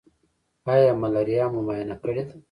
[0.71, 2.33] ایا ملاریا مو معاینه کړې ده؟